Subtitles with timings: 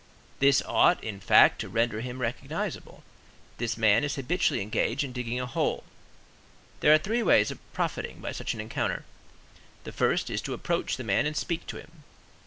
[0.39, 3.03] This ought, in fact, to render him recognizable.
[3.59, 5.83] This man is habitually engaged in digging a hole.
[6.79, 9.05] There are three ways of profiting by such an encounter.
[9.83, 12.01] The first is to approach the man and speak to him.